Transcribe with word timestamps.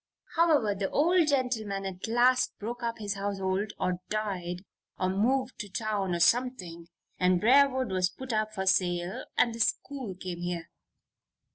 "However, 0.35 0.73
the 0.73 0.89
old 0.89 1.27
gentleman 1.27 1.85
at 1.85 2.07
last 2.07 2.57
broke 2.57 2.81
up 2.81 2.97
his 2.97 3.13
household, 3.13 3.73
or 3.79 3.99
died, 4.09 4.65
or 4.97 5.09
moved 5.09 5.59
to 5.59 5.69
town, 5.69 6.15
or 6.15 6.19
something, 6.19 6.87
and 7.19 7.39
Briarwood 7.39 7.91
was 7.91 8.09
put 8.09 8.33
up 8.33 8.51
for 8.51 8.65
sale 8.65 9.25
and 9.37 9.53
the 9.53 9.59
school 9.59 10.15
came 10.15 10.39
here. 10.39 10.69